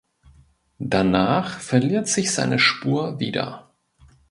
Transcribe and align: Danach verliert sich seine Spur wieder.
Danach 0.79 1.59
verliert 1.59 2.07
sich 2.07 2.31
seine 2.31 2.57
Spur 2.57 3.19
wieder. 3.19 3.69